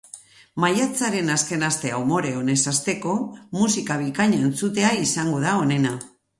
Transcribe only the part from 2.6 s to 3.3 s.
hasteko,